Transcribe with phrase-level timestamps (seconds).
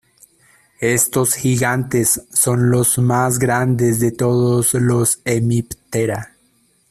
[0.79, 6.37] Estos gigantes son los más grandes de todos los Hemiptera.